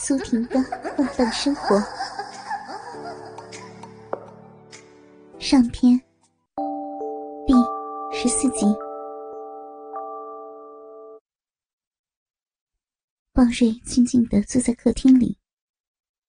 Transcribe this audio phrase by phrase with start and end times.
[0.00, 0.62] 苏婷的
[0.96, 1.76] 放荡生活
[5.40, 6.00] 上篇
[7.44, 7.52] 第
[8.16, 8.64] 十四集。
[13.32, 15.36] 鲍瑞静静的坐在客厅里，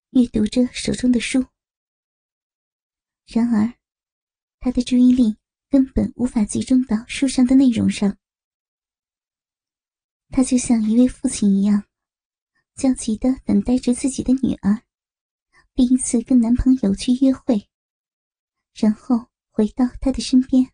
[0.10, 1.46] 阅读着手中的书。
[3.28, 3.76] 然而，
[4.60, 5.38] 他的注意力
[5.70, 8.18] 根本无法集中到书上的内容上。
[10.32, 11.84] 他就像一位父亲一样。
[12.80, 14.84] 焦急的等待着自己的女儿
[15.76, 17.68] 第一次跟男朋友去约会，
[18.74, 20.72] 然后回到他的身边。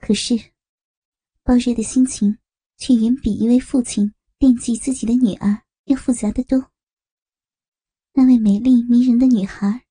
[0.00, 0.50] 可是，
[1.44, 2.36] 鲍瑞的心情
[2.78, 6.72] 却远比一位父亲惦记自己的女儿要复杂的多。
[8.12, 9.86] 那位美丽迷人的女孩，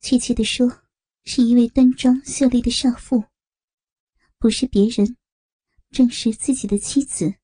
[0.00, 0.82] 确切的说，
[1.22, 3.22] 是一位端庄秀丽的少妇，
[4.40, 5.16] 不是别人，
[5.92, 7.36] 正是自己的妻子。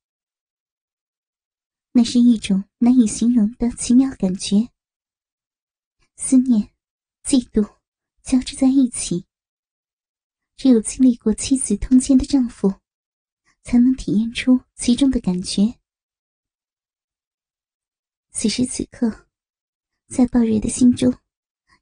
[1.92, 4.68] 那是一种难以形容的奇妙感觉，
[6.16, 6.70] 思念、
[7.24, 7.78] 嫉妒
[8.22, 9.27] 交织在一起。
[10.56, 12.80] 只有经历过妻子通奸的丈夫，
[13.62, 15.80] 才能体验出其中的感觉。
[18.30, 19.27] 此时此刻，
[20.06, 21.12] 在鲍瑞的心中，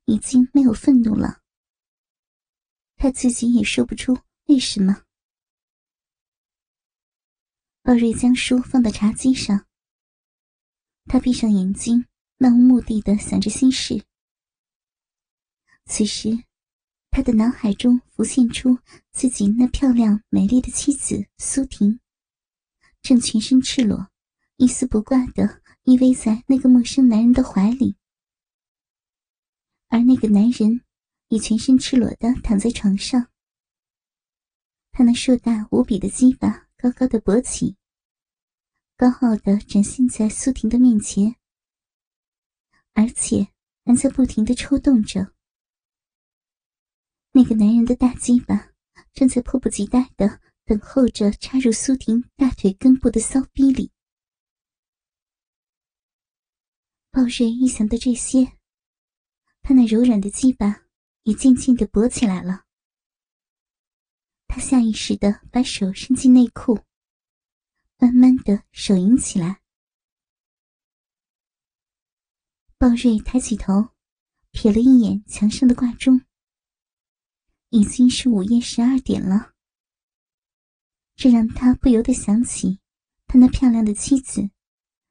[0.07, 1.43] 已经没有愤怒了。
[2.97, 5.05] 他自己也说不出为什么。
[7.83, 9.68] 鲍瑞将书放到茶几上。
[11.09, 12.05] 他闭上眼睛，
[12.37, 14.05] 漫无目的的想着心事。
[15.87, 16.45] 此时，
[17.11, 18.79] 他的脑海中浮现出
[19.11, 21.99] 自己那漂亮美丽的妻子苏婷，
[23.01, 24.11] 正全身赤裸、
[24.59, 27.97] 一丝不挂的依偎在那个陌生男人的怀里，
[29.89, 30.83] 而那个男人
[31.29, 33.29] 也全身赤裸的躺在床上。
[34.93, 37.78] 他那硕大无比的鸡巴高高的勃起。
[38.99, 41.37] 高傲的展现在苏婷的面前，
[42.95, 43.47] 而且
[43.85, 45.33] 还在不停的抽动着。
[47.31, 48.73] 那个男人的大鸡巴
[49.13, 53.93] 正在迫不及待的等候着插入苏婷大腿根部的骚逼里。
[57.13, 58.59] 鲍瑞一想到这些，
[59.63, 60.87] 他那柔软的鸡巴
[61.23, 62.65] 也渐渐的勃起来了。
[64.49, 66.81] 他下意识的把手伸进内裤。
[68.01, 69.61] 慢慢的手淫起来。
[72.79, 73.91] 鲍瑞抬起头，
[74.53, 76.21] 瞥了一眼墙上的挂钟，
[77.71, 79.53] 已经是午夜十二点了。
[81.17, 82.79] 这让他不由得想起，
[83.27, 84.49] 他那漂亮的妻子，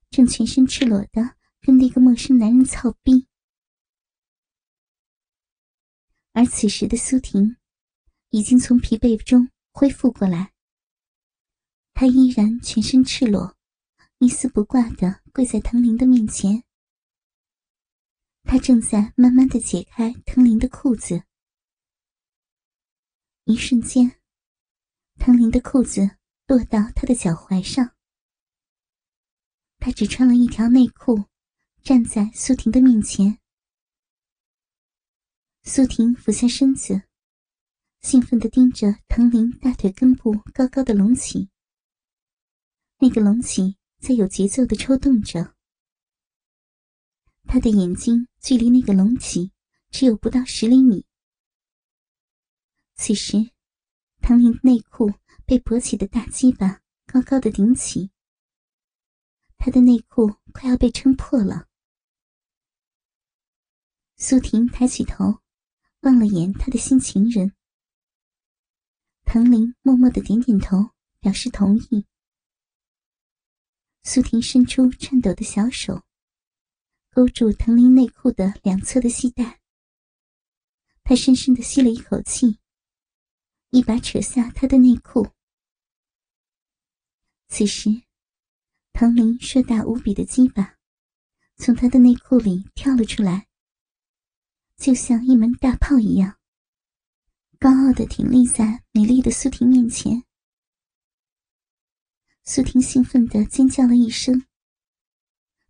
[0.10, 3.28] 正全身赤裸的跟那个陌生男人操逼。
[6.32, 7.58] 而此时的苏婷，
[8.30, 10.54] 已经从疲惫中恢复过来。
[12.00, 13.58] 他依然全身赤裸，
[14.20, 16.64] 一丝不挂的跪在藤林的面前。
[18.44, 21.24] 他正在慢慢的解开藤林的裤子。
[23.46, 24.20] 一瞬间，
[25.16, 27.96] 藤林的裤子落到他的脚踝上。
[29.80, 31.26] 他只穿了一条内裤，
[31.82, 33.40] 站在苏婷的面前。
[35.64, 37.02] 苏婷俯下身子，
[38.02, 41.50] 兴奋的盯着藤林大腿根部高高的隆起。
[43.00, 45.54] 那个隆起在有节奏的抽动着，
[47.44, 49.52] 他的眼睛距离那个隆起
[49.92, 51.06] 只有不到十厘米。
[52.96, 53.52] 此时，
[54.20, 55.14] 唐林内裤
[55.46, 58.10] 被勃起的大鸡巴高高的顶起，
[59.58, 61.68] 他的内裤快要被撑破了。
[64.16, 65.42] 苏婷抬起头，
[66.02, 67.54] 望了眼他的新情人。
[69.24, 72.08] 唐林默默的点点头，表示同意。
[74.10, 76.02] 苏婷伸出颤抖的小手，
[77.12, 79.60] 勾住藤林内裤的两侧的系带。
[81.04, 82.58] 她深深的吸了一口气，
[83.70, 85.28] 一把扯下他的内裤。
[87.50, 88.02] 此时，
[88.94, 90.78] 藤林硕大无比的鸡巴
[91.58, 93.50] 从他的内裤里跳了出来，
[94.78, 96.40] 就像一门大炮一样，
[97.60, 100.24] 高傲的挺立在美丽的苏婷面前。
[102.50, 104.46] 苏婷兴奋的尖叫了一声，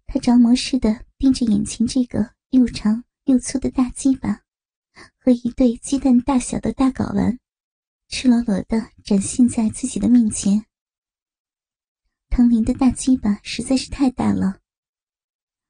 [0.06, 4.44] 她着魔似的盯着眼前这个又长又粗的大鸡巴
[5.18, 7.39] 和一对鸡蛋大小的大睾丸，
[8.09, 10.68] 赤裸裸的展现在自己的面前。
[12.29, 14.62] 唐林的大鸡巴实在是太大了，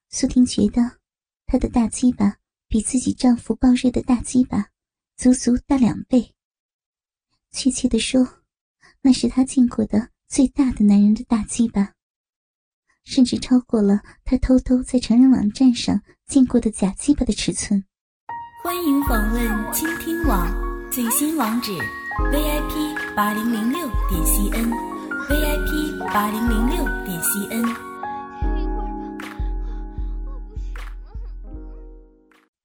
[0.09, 0.99] 苏婷觉得
[1.45, 4.71] 她的大鸡巴比自己丈夫暴瑞的大鸡巴
[5.15, 6.35] 足足大两倍。
[7.51, 8.43] 确切的说，
[8.99, 10.11] 那是她见过的。
[10.27, 11.93] 最大的男人的大鸡巴，
[13.05, 17.85] 甚至超过了他偷偷在成人网站上见过的假鸡巴的尺寸。
[18.61, 20.53] 欢迎访问倾听网
[20.91, 27.87] 最新网址：vip 八零零六点 cn，vip 八零零六点 cn。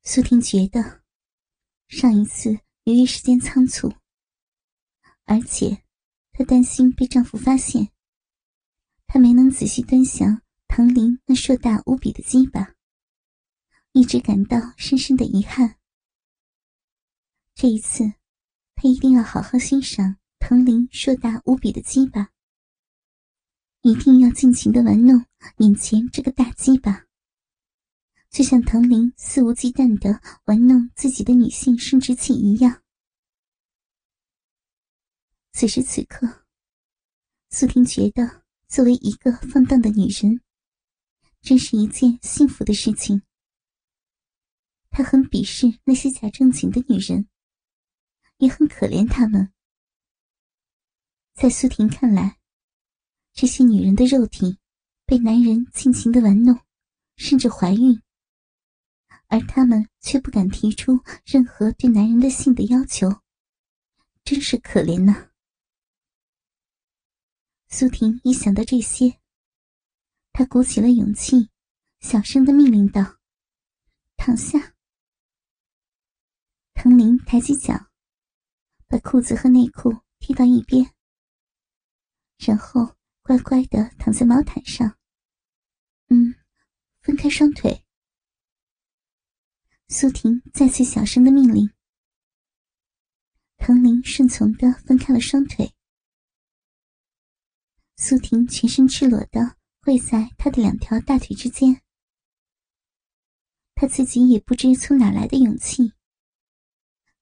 [0.02, 1.00] 苏婷觉得，
[1.86, 3.92] 上一次由于时间仓促，
[5.26, 5.84] 而且
[6.32, 7.90] 她担心被丈夫发现。
[9.06, 12.74] 她没能仔细端详唐林那硕大无比的鸡巴，
[13.92, 15.76] 一直感到深深的遗憾。
[17.54, 18.04] 这一次，
[18.74, 22.30] 他一定要好好欣赏唐林硕大无比的鸡巴，
[23.82, 25.26] 一定要尽情的玩弄
[25.58, 27.04] 眼前这个大鸡巴，
[28.30, 32.81] 就像唐林肆无忌惮的玩弄自己的女性生殖器一样。
[35.52, 36.44] 此时此刻，
[37.50, 38.42] 苏婷觉得。
[38.68, 40.40] 作为一个放荡的女人，
[41.42, 43.20] 真是一件幸福的事情。
[44.88, 47.28] 她很鄙视那些假正经的女人，
[48.38, 49.52] 也很可怜她们。
[51.34, 52.38] 在苏婷看来，
[53.34, 54.58] 这些女人的肉体
[55.04, 56.58] 被男人尽情的玩弄，
[57.16, 58.00] 甚至怀孕，
[59.26, 63.20] 而她们却不敢提出任何对男人的性的要求，
[64.24, 65.28] 真是可怜呐。
[67.74, 69.18] 苏婷一想到这些，
[70.30, 71.48] 她鼓起了勇气，
[72.00, 73.16] 小声的命令道
[74.14, 74.74] ：“躺下。”
[76.74, 77.72] 唐林抬起脚，
[78.88, 80.92] 把裤子和内裤踢到一边，
[82.36, 84.98] 然后乖乖的躺在毛毯上。
[86.08, 86.34] 嗯，
[87.00, 87.86] 分开双腿。
[89.88, 91.72] 苏婷再次小声的命令，
[93.56, 95.74] 唐林顺从的分开了双腿。
[98.04, 101.80] 苏婷全身赤裸的跪在他的两条大腿之间，
[103.76, 105.92] 他自己也不知从哪来的勇气，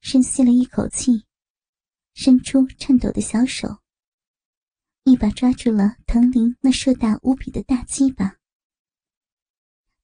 [0.01, 1.27] 深吸了一口气，
[2.15, 3.83] 伸出颤抖的小手，
[5.05, 8.39] 一把抓住了藤林那硕大无比的大鸡巴。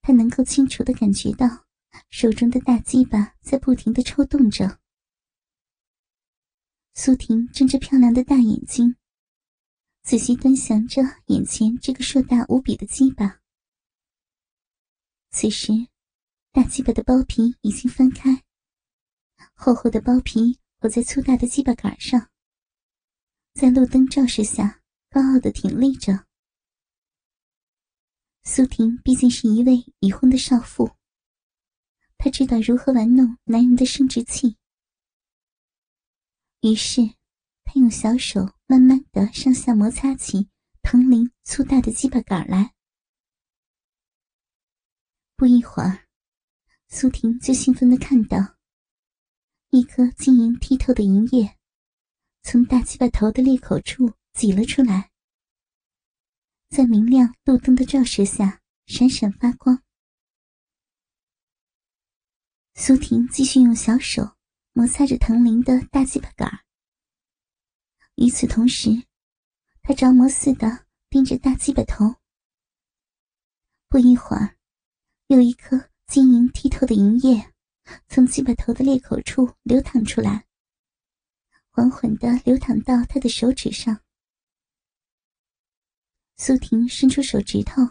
[0.03, 1.65] 他能够清楚的感觉到
[2.11, 4.79] 手中的大鸡巴在不停的抽动着。
[6.93, 8.95] 苏婷睁着漂亮的大眼睛。
[10.07, 13.41] 仔细端详着眼前这个硕大无比的鸡巴，
[15.31, 15.73] 此时，
[16.53, 18.45] 大鸡巴的包皮已经翻开，
[19.55, 22.31] 厚厚的包皮裹在粗大的鸡巴杆上，
[23.55, 24.81] 在路灯照射下
[25.11, 26.25] 高傲的挺立着。
[28.45, 30.89] 苏婷毕竟是一位已婚的少妇，
[32.17, 34.57] 她知道如何玩弄男人的生殖器，
[36.61, 37.17] 于是。
[37.69, 40.49] 她用小手慢慢的上下摩擦起
[40.83, 42.75] 藤林粗大的鸡巴杆来。
[45.37, 46.07] 不一会儿，
[46.89, 48.57] 苏婷就兴奋的看到
[49.71, 51.57] 一颗晶莹剔透的银叶
[52.43, 55.11] 从大鸡巴头的裂口处挤了出来，
[56.69, 59.83] 在明亮路灯的照射下闪闪发光。
[62.75, 64.37] 苏婷继续用小手
[64.73, 66.66] 摩擦着藤林的大鸡巴杆儿
[68.17, 68.91] 与此同时，
[69.83, 72.17] 他着魔似的盯着大鸡巴头。
[73.89, 74.57] 不一会儿，
[75.29, 77.53] 有一颗晶莹剔透的银液
[78.09, 80.47] 从鸡巴头的裂口处流淌出来，
[81.71, 84.01] 缓缓的流淌到他的手指上。
[86.39, 87.83] 苏婷伸出手指头，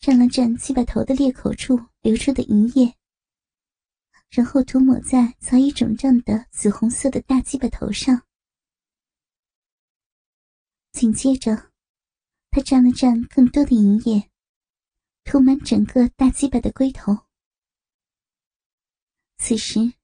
[0.00, 2.94] 蘸了蘸鸡巴头的裂口处流出的银液，
[4.28, 8.22] 然后涂抹在早已肿胀的紫红色的大鸡巴头上。
[10.94, 11.72] 紧接着，
[12.52, 14.30] 他蘸了蘸更多的银液，
[15.24, 17.26] 涂满整个大鸡巴的龟头。
[19.38, 19.94] 此时，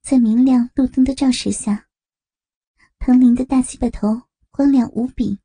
[0.00, 1.88] 在明亮路灯的照射下，
[2.98, 5.38] 彭林的大鸡巴头光亮无比。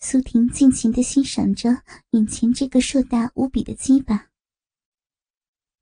[0.00, 4.30] 苏婷尽情的欣赏着眼前这个硕大无比的鸡巴。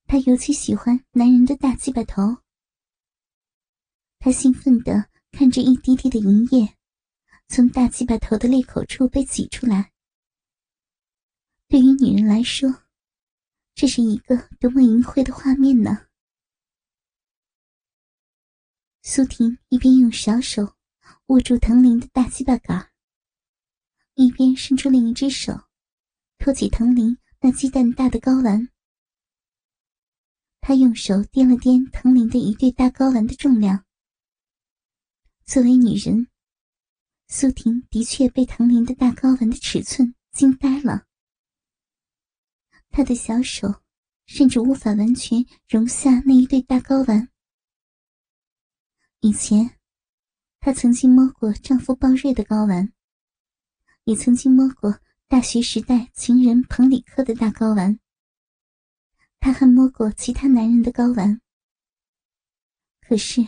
[0.05, 2.43] 她尤其喜欢男人的大鸡巴头。
[4.19, 6.77] 她兴奋的看着一滴滴的银液。
[7.55, 9.93] 从大鸡巴头的裂口处被挤出来，
[11.69, 12.85] 对于女人来说，
[13.75, 16.07] 这是一个多么淫秽的画面呢？
[19.03, 20.77] 苏婷一边用小手
[21.27, 22.91] 握住藤林的大鸡巴杆，
[24.15, 25.53] 一边伸出另一只手，
[26.39, 28.67] 托起藤林那鸡蛋大的睾丸。
[30.63, 33.85] 她用手掂了掂藤林的一对大睾丸的重量。
[35.45, 36.32] 作为女人。
[37.35, 41.07] 苏婷的确被唐林的大睾丸的尺寸惊呆了。
[42.91, 43.81] 她的小手
[44.27, 47.31] 甚至无法完全容下那一对大睾丸。
[49.21, 49.79] 以前，
[50.61, 52.93] 她曾经摸过丈夫鲍瑞的睾丸，
[54.05, 57.99] 也曾经摸过大学时代情人彭里克的大睾丸。
[59.41, 61.41] 她还摸过其他男人的睾丸，
[63.01, 63.43] 可是，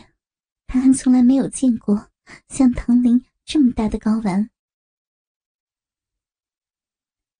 [0.65, 2.09] 她还从来没有见过
[2.47, 4.49] 像唐林这么大的睾丸。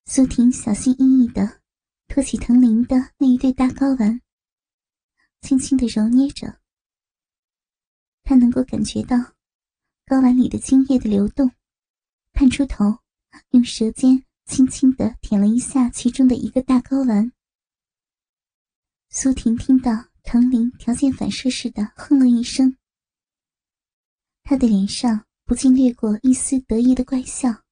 [0.06, 1.62] 苏婷小心翼翼的
[2.08, 4.22] 托起藤林的那一对大睾丸，
[5.42, 6.62] 轻轻的揉捏着。
[8.22, 9.18] 她能够感觉到
[10.06, 11.52] 睾丸里的精液的流动，
[12.34, 13.00] 探出头，
[13.50, 17.32] 用舌尖轻轻的舔了一下其中的一个大睾丸。
[19.10, 22.78] 苏婷听到藤林条件反射似的哼了一声，
[24.44, 27.64] 她的脸上不禁掠过一丝得意的怪笑。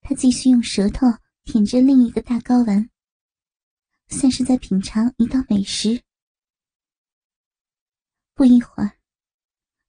[0.00, 1.06] 他继续用舌头
[1.44, 2.88] 舔着另一个大睾丸，
[4.08, 6.02] 像是在品尝一道美食。
[8.32, 8.98] 不一会儿，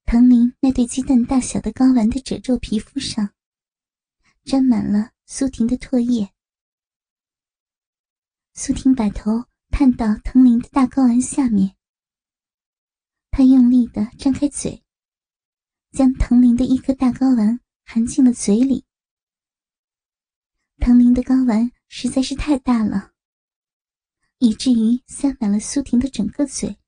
[0.03, 3.33] 藤林那对鸡蛋大小的睾丸的褶皱皮肤上，
[4.43, 6.33] 沾满了苏婷的唾液。
[8.53, 11.77] 苏婷把头探到藤林的大睾丸下面，
[13.31, 14.83] 她用力的张开嘴，
[15.93, 18.83] 将藤林的一颗大睾丸含进了嘴里。
[20.77, 23.13] 藤林的睾丸实在是太大了，
[24.39, 26.79] 以至于塞满了苏婷的整个嘴。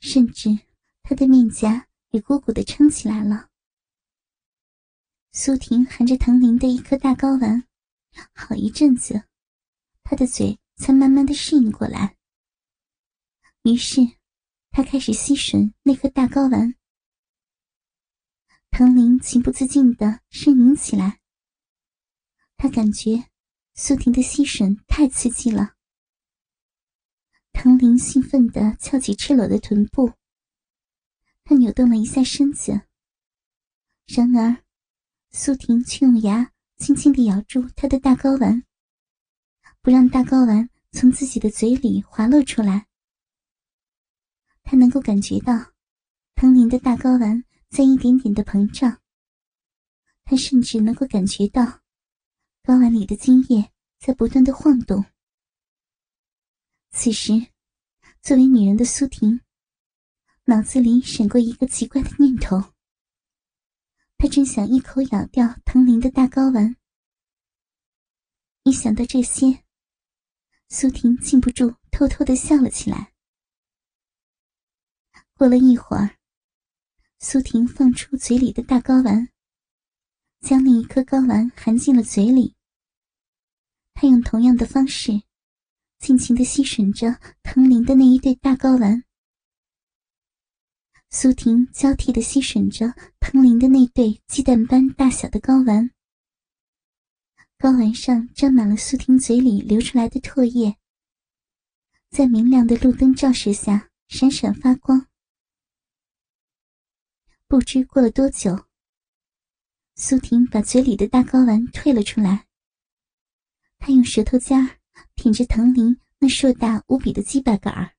[0.00, 0.50] 甚至，
[1.02, 3.48] 他的面颊也鼓鼓的撑起来了。
[5.32, 7.66] 苏婷含着藤林的一颗大睾丸，
[8.34, 9.24] 好一阵子，
[10.02, 12.18] 他的嘴才慢慢的适应过来。
[13.62, 14.02] 于是，
[14.70, 16.74] 他开始吸吮那颗大睾丸。
[18.76, 21.20] 藤林情不自禁的呻吟起来。
[22.56, 23.30] 他感觉
[23.76, 25.74] 苏婷的吸吮太刺激了。
[27.52, 30.14] 藤林兴奋地翘起赤裸的臀部，
[31.44, 32.80] 他扭动了一下身子。
[34.06, 34.64] 然而，
[35.30, 38.64] 苏婷却用牙轻轻地咬住他的大睾丸，
[39.82, 42.88] 不让大睾丸从自己的嘴里滑落出来。
[44.64, 45.70] 他能够感觉到
[46.34, 49.02] 藤林的大睾丸在一点点的膨胀，
[50.22, 51.80] 他甚至能够感觉到
[52.62, 55.04] 睾丸里的精液在不断的晃动。
[56.92, 57.32] 此时，
[58.22, 59.40] 作为女人的苏婷，
[60.44, 62.62] 脑子里闪过一个奇怪的念头。
[64.18, 66.76] 她正想一口咬掉唐林的大睾丸，
[68.62, 69.64] 一想到这些，
[70.68, 73.12] 苏婷禁不住偷偷的笑了起来。
[75.32, 76.20] 过了一会儿，
[77.26, 79.30] 苏婷放出嘴里的大睾丸，
[80.42, 82.54] 将另一颗睾丸含进了嘴里。
[83.94, 85.22] 她用同样的方式。
[85.98, 89.04] 尽情的吸吮着藤林的那一对大睾丸，
[91.08, 95.90] 苏婷交替的吸吮着藤林的那对鸡蛋般大小的睾丸，
[97.58, 100.76] 睾丸上沾满了苏婷嘴里流出来的唾液，
[102.10, 105.06] 在明亮的路灯照射下闪闪发光。
[107.54, 108.66] 不知过了多久，
[109.94, 112.48] 苏婷把嘴里的大睾丸退了出来，
[113.78, 114.80] 她用舌头尖儿。
[115.14, 117.94] 挺着藤林那硕大无比的鸡巴杆儿，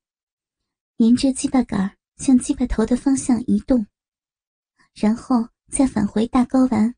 [0.98, 3.88] 沿着鸡巴杆儿向鸡巴头的方向移动，
[4.94, 6.94] 然后再返回大睾丸。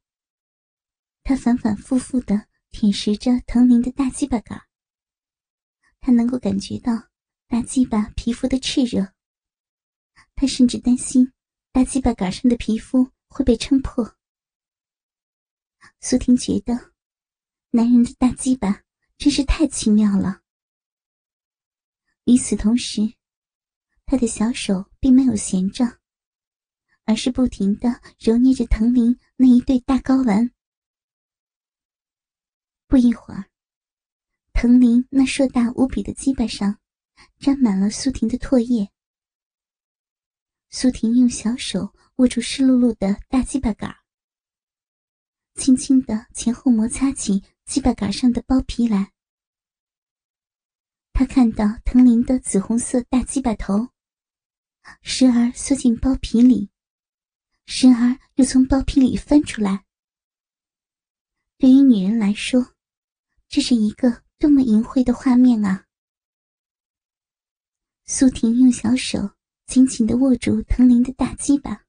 [1.21, 4.65] 他反反复复的舔食着藤林的大鸡巴杆儿，
[6.01, 7.09] 他能够感觉到
[7.47, 9.13] 大鸡巴皮肤的炽热。
[10.33, 11.31] 他甚至担心
[11.77, 14.17] 大鸡巴杆上的皮肤会被撑破。
[15.99, 16.73] 苏婷觉得，
[17.69, 18.81] 男人的大鸡巴。
[19.15, 20.41] 真是太奇妙了。
[22.23, 23.13] 与此同时，
[24.07, 25.99] 他的小手并没有闲着，
[27.03, 30.51] 而是不停的揉捏着藤林那一对大睾丸。
[32.87, 33.51] 不一会儿，
[34.51, 36.79] 藤林那硕大无比的鸡巴上
[37.37, 38.91] 沾满了苏婷的唾液。
[40.69, 43.95] 苏婷用小手握住湿漉漉的大鸡巴杆，
[45.55, 47.43] 轻轻的前后摩擦起。
[47.67, 49.11] 鸡巴杆上的包皮来，
[51.11, 53.89] 他看到藤林的紫红色大鸡巴头，
[55.01, 56.71] 时而缩进包皮里，
[57.65, 59.83] 时而又从包皮里翻出来。
[61.57, 62.73] 对于女人来说，
[63.49, 65.87] 这是一个多么淫秽的画面啊！
[68.05, 69.31] 苏婷用小手
[69.67, 71.83] 紧紧的握住藤林的大鸡巴，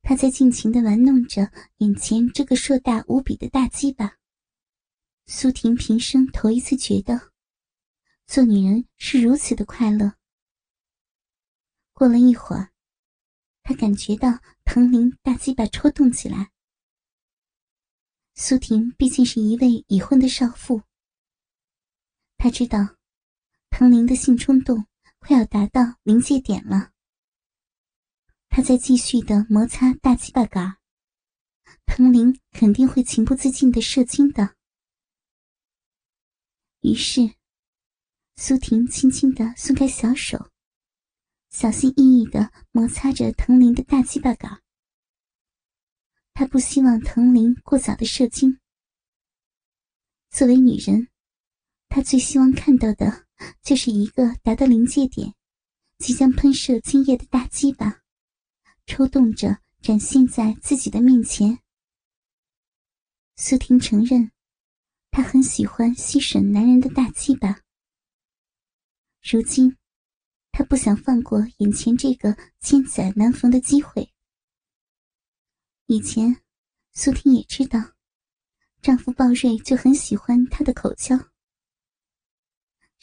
[0.00, 4.16] 他在尽情的玩弄着眼前这个硕大无比的大鸡巴。
[5.26, 7.32] 苏婷平生头一次觉得，
[8.26, 10.14] 做女人是如此的快乐。
[11.92, 12.72] 过了一会儿，
[13.62, 16.50] 他感觉到藤林大鸡巴抽动起来。
[18.34, 20.82] 苏婷毕竟是一位已婚的少妇，
[22.38, 22.96] 她知道
[23.68, 24.86] 藤林的性冲动
[25.26, 26.92] 快要达到临界点了。
[28.50, 30.76] 她在继续的摩擦大鸡巴杆，
[31.86, 34.54] 藤林肯定会情不自禁的射精的。
[36.80, 37.36] 于是，
[38.36, 40.50] 苏婷轻轻的松开小手，
[41.48, 44.62] 小心翼翼的摩擦着藤林的大鸡巴杆。
[46.34, 48.60] 她不希望藤林过早的射精。
[50.28, 51.08] 作为女人，
[51.94, 53.24] 她最希望看到的
[53.62, 55.32] 就是一个达到临界点、
[55.98, 58.02] 即将喷射精液的大鸡巴，
[58.84, 61.60] 抽动着展现在自己的面前。
[63.36, 64.32] 苏婷承认。
[65.12, 67.60] 她很喜欢吸吮男人的大鸡巴。
[69.22, 69.76] 如今，
[70.50, 74.10] 她不想放过眼前这个千载难逢的机会。
[75.86, 76.42] 以前，
[76.92, 77.78] 苏婷也知道，
[78.82, 81.16] 丈夫鲍瑞就很喜欢她的口交。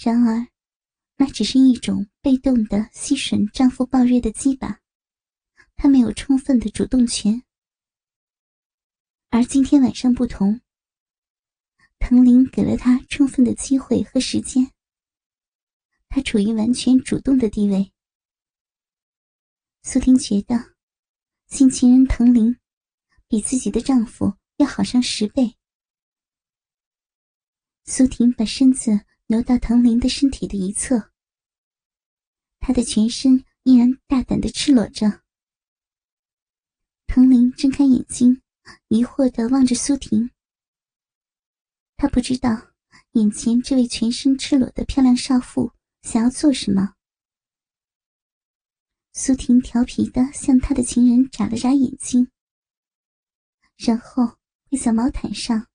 [0.03, 0.47] 然而，
[1.17, 4.79] 那只是一种被动的吸吮丈夫暴虐的鸡巴，
[5.75, 7.43] 她没有充分的主动权。
[9.29, 10.59] 而今天晚上不同。
[11.99, 14.71] 藤林给了他充分的机会和时间，
[16.09, 17.93] 他处于完全主动的地位。
[19.83, 20.73] 苏婷觉得，
[21.45, 22.57] 新情人藤林
[23.27, 25.55] 比自己的丈夫要好上十倍。
[27.83, 31.09] 苏婷把身子挪到藤林的身体的一侧，
[32.59, 35.21] 他的全身依然大胆的赤裸着。
[37.07, 38.41] 藤林睁开眼睛，
[38.89, 40.31] 疑惑的望着苏婷。
[41.95, 42.73] 他不知道，
[43.13, 46.95] 眼前这位全身赤裸的漂亮少妇想要做什么。
[49.13, 52.29] 苏婷调皮的向他的情人眨了眨眼睛，
[53.77, 54.37] 然后
[54.69, 55.69] 跪在毛毯上。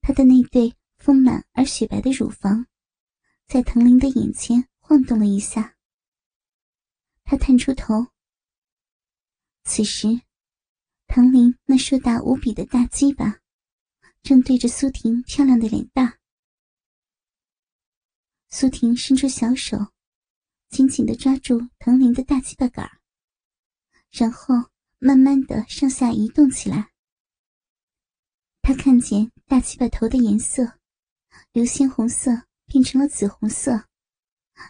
[0.00, 0.74] 他的那对
[1.06, 2.66] 丰满而雪白的乳房，
[3.46, 5.76] 在藤林的眼前晃动了一下。
[7.22, 8.08] 他探出头，
[9.62, 10.20] 此时，
[11.06, 13.38] 藤林那硕大无比的大鸡巴。
[14.20, 16.18] 正对着苏婷漂亮的脸蛋，
[18.48, 19.92] 苏婷伸出小手，
[20.70, 22.90] 紧紧的抓住藤林的大鸡巴杆
[24.10, 24.56] 然后
[24.98, 26.90] 慢慢的上下移动起来。
[28.60, 30.80] 他看见大鸡巴头的颜色
[31.52, 32.30] 由鲜红色
[32.66, 33.88] 变成了紫红色，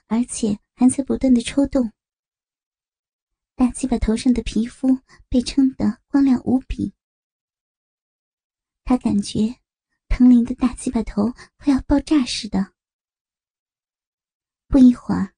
[0.07, 1.92] 而且还在不断的抽动。
[3.55, 4.98] 大鸡巴头上的皮肤
[5.29, 6.92] 被撑得光亮无比。
[8.85, 9.61] 他感觉
[10.09, 12.74] 藤林的大鸡巴头快要爆炸似的。
[14.68, 15.35] 不一会儿，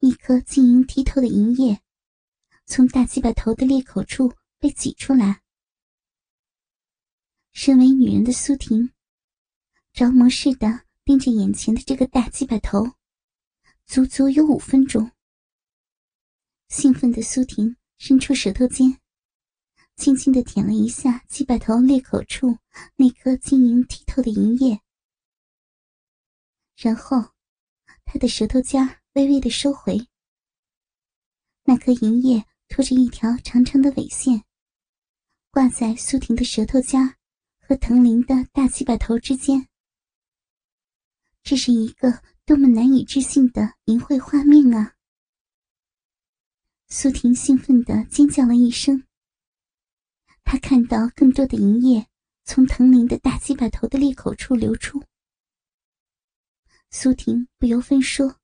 [0.00, 1.80] 一颗晶莹剔透的银液
[2.66, 5.42] 从大鸡巴头的裂口处被挤出来。
[7.52, 8.90] 身为女人的苏婷，
[9.94, 12.94] 着魔似的盯着眼前的这个大鸡巴头，
[13.86, 15.12] 足足有五分钟。
[16.68, 18.98] 兴奋的苏婷伸出舌头尖。
[19.94, 22.58] 轻轻的舔了一下鸡巴头裂口处
[22.96, 24.80] 那颗晶莹剔透的银液，
[26.76, 27.30] 然后，
[28.04, 30.08] 他的舌头尖微微的收回。
[31.62, 34.42] 那颗银液拖着一条长长的尾线，
[35.52, 37.14] 挂在苏婷的舌头尖
[37.60, 39.68] 和藤林的大鸡巴头之间。
[41.44, 44.94] 这是一个多么难以置信的淫秽画面啊！
[46.88, 49.04] 苏婷兴奋的尖叫了一声。
[50.42, 52.08] 他看到更多的银液
[52.44, 55.04] 从藤林的大鸡巴头的裂口处流出，
[56.90, 58.40] 苏婷不由分说，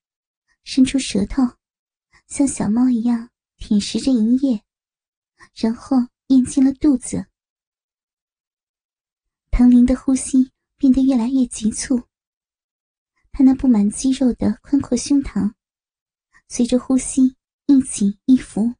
[0.64, 1.42] 伸出舌头，
[2.26, 4.62] 像小猫一样舔食着银液，
[5.54, 7.26] 然后咽进了肚子。
[9.50, 12.02] 藤林的呼吸变得越来越急促，
[13.32, 15.54] 他那布满肌肉的宽阔胸膛，
[16.48, 18.74] 随着呼吸一起一伏，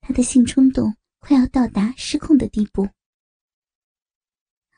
[0.00, 0.96] 他的性冲动。
[1.22, 2.88] 快要到达失控的地步，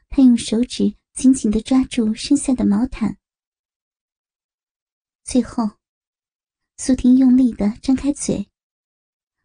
[0.08, 3.16] 他用手指紧紧的抓住身下的毛毯，
[5.22, 5.78] 最后，
[6.78, 8.50] 苏婷用力的张开嘴，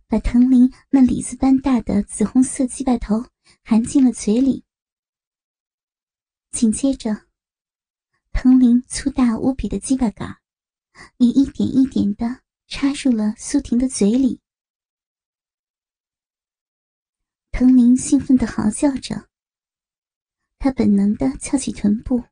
[0.08, 3.24] 把藤林那李子般大的紫红色鸡巴头
[3.64, 4.66] 含进了嘴里。
[6.50, 7.27] 紧接着，
[8.40, 10.38] 藤林粗大无比的鸡巴杆
[11.18, 14.40] 也一点一点的插入了苏婷的嘴里。
[17.50, 19.28] 藤林兴奋的嚎叫着，
[20.60, 22.26] 他本能的翘起臀部，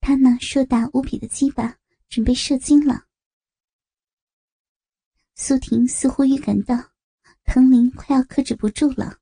[0.00, 1.76] 他那硕大无比的鸡巴
[2.08, 3.04] 准备射精了。
[5.34, 6.92] 苏婷似乎预感到
[7.44, 9.18] 藤林快要克制不住了，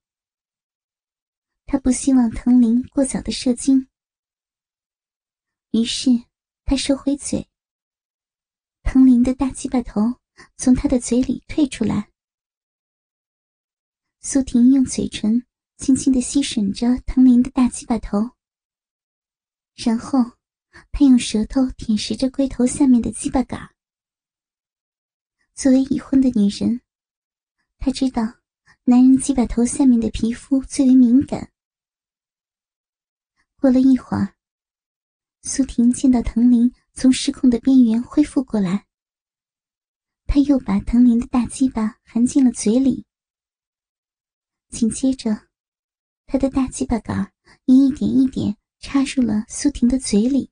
[1.67, 3.89] 她不希望藤林过早的射精，
[5.73, 6.11] 于是
[6.65, 7.49] 他收回嘴。
[8.83, 10.01] 藤林的大鸡巴头
[10.57, 12.11] 从他的嘴里退出来，
[14.21, 18.33] 苏婷用嘴唇轻轻的吸吮着藤林的大鸡巴头，
[19.75, 20.19] 然后
[20.91, 23.73] 他用舌头舔食着龟头下面的鸡巴杆。
[25.55, 26.81] 作为已婚的女人，
[27.79, 28.23] 她知道
[28.85, 31.53] 男人鸡巴头下面的皮肤最为敏感。
[33.57, 34.35] 过了一会儿，
[35.43, 36.73] 苏婷见到藤林。
[36.93, 38.85] 从失控的边缘恢复过来，
[40.27, 43.07] 他又把藤林的大鸡巴含进了嘴里。
[44.69, 45.49] 紧接着，
[46.27, 47.33] 他的大鸡巴杆
[47.65, 50.51] 也一点一点插入了苏婷的嘴里。